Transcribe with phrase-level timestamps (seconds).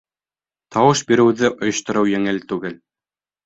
[0.75, 2.79] —Тауыш биреүҙе ойоштороу еңел түгел.